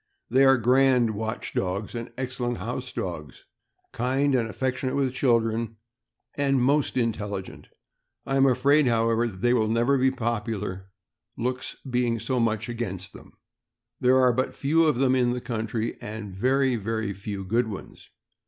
They 0.31 0.45
are 0.45 0.57
grand 0.57 1.11
watch 1.11 1.53
dogs 1.53 1.93
and 1.93 2.11
excellent 2.17 2.57
house 2.57 2.91
dogs, 2.91 3.45
kind 3.91 4.33
and 4.33 4.49
affectionate 4.49 4.95
with 4.95 5.13
children, 5.13 5.75
and 6.33 6.59
most 6.59 6.97
intelligent. 6.97 7.67
I 8.25 8.35
am 8.35 8.47
afraid, 8.47 8.87
however, 8.87 9.27
that 9.27 9.41
they 9.41 9.53
will 9.53 9.67
never 9.67 9.99
be 9.99 10.09
popular, 10.09 10.89
looks 11.37 11.75
being 11.87 12.17
so 12.19 12.39
much 12.39 12.67
against 12.67 13.13
them. 13.13 13.33
There 13.99 14.17
are 14.19 14.33
but 14.33 14.55
few 14.55 14.85
of 14.85 14.95
them 14.95 15.13
in 15.13 15.29
the 15.29 15.39
country, 15.39 15.95
and 16.01 16.33
very, 16.33 16.77
very 16.77 17.13
few 17.13 17.45
good 17.45 17.67
ones. 17.67 18.09